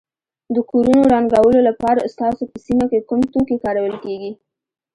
د 0.55 0.57
کورونو 0.69 1.03
رنګولو 1.13 1.59
لپاره 1.69 2.09
ستاسو 2.13 2.43
په 2.51 2.57
سیمه 2.65 2.85
کې 2.91 3.05
کوم 3.09 3.21
توکي 3.33 3.57
کارول 3.65 3.93
کیږي. 4.03 4.31